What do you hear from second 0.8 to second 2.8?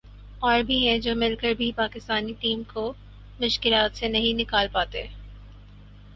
ہیں جو مل کر بھی پاکستانی ٹیم